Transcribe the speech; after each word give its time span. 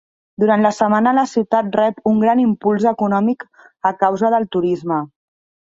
Durant 0.43 0.63
la 0.67 0.71
setmana 0.77 1.13
la 1.17 1.25
ciutat 1.33 1.69
rep 1.81 2.01
un 2.13 2.23
gran 2.25 2.41
impuls 2.47 2.89
econòmic 2.95 3.47
a 3.93 3.95
causa 4.05 4.35
del 4.37 4.53
turisme. 4.57 5.01